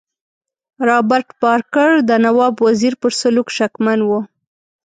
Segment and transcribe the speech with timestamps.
[0.87, 4.19] رابرټ بارکر د نواب وزیر پر سلوک شکمن وو.